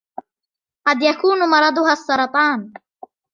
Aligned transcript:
قد 0.87 0.95
يكون 1.01 1.39
مرضها 1.49 1.91
السرطان. 1.93 2.73